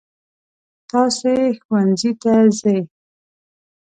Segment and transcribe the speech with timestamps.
[0.89, 2.79] تاسې ښوونځي ته ځئ.